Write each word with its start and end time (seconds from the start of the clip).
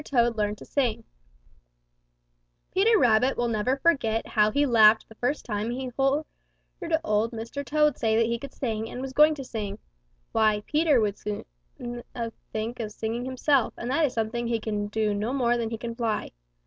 TOAD 0.03 0.35
LEARNED 0.35 0.57
TO 0.57 0.65
SING 0.65 1.03
Peter 2.71 2.97
Rabbit 2.97 3.37
never 3.37 3.73
will 3.73 3.79
forget 3.81 4.25
how 4.29 4.49
he 4.49 4.65
laughed 4.65 5.07
the 5.07 5.13
first 5.13 5.45
time 5.45 5.69
he 5.69 5.91
heard 5.95 6.97
Old 7.03 7.31
Mr. 7.31 7.63
Toad 7.63 7.99
say 7.99 8.15
that 8.17 8.25
he 8.25 8.39
could 8.39 8.51
sing 8.51 8.89
and 8.89 8.99
was 8.99 9.13
going 9.13 9.35
to 9.35 9.43
sing. 9.43 9.77
Why, 10.31 10.63
Peter 10.65 10.99
would 10.99 11.13
as 11.13 11.19
soon 11.19 11.45
think 12.51 12.79
of 12.79 12.91
singing 12.91 13.25
himself, 13.25 13.75
and 13.77 13.91
that 13.91 14.03
is 14.05 14.13
something 14.15 14.47
he 14.47 14.59
can 14.59 14.89
no 14.95 15.33
more 15.33 15.51
do 15.53 15.59
than 15.59 15.69
he 15.69 15.77
can 15.77 15.93
fly. 15.93 16.31